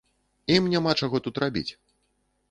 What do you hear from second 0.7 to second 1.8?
няма чаго тут рабіць.